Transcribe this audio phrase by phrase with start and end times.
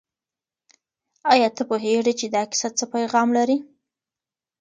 [1.33, 3.57] آیا ته پوهېږې چې دا کیسه څه پیغام لري؟